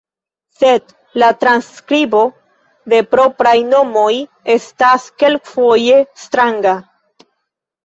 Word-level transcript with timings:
Sed 0.59 0.93
la 1.23 1.27
transskribo 1.43 2.21
de 2.95 3.03
propraj 3.13 3.53
nomoj 3.75 4.09
estas 4.57 5.07
kelkfoje 5.23 6.03
stranga. 6.27 6.77